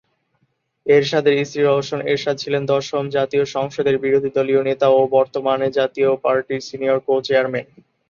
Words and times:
এরশাদের 0.85 1.35
স্ত্রী 1.41 1.61
রওশন 1.63 1.99
এরশাদ 2.05 2.35
ছিলেন 2.39 2.63
দশম 2.71 3.03
জাতীয় 3.17 3.43
সংসদের 3.55 3.95
বিরোধীদলীয় 3.97 4.61
নেতা 4.69 4.87
ও 4.91 5.09
বর্তমানে 5.15 5.67
জাতীয় 5.79 6.09
পার্টির 6.23 6.65
সিনিয়র 6.67 6.99
কো-চেয়ারম্যান। 7.07 7.67